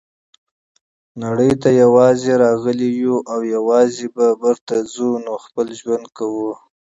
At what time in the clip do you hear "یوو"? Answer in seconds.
3.03-3.25